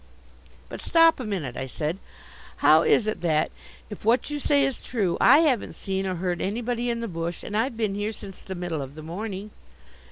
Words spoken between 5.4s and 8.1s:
haven't seen or heard anybody in the bush, and I've been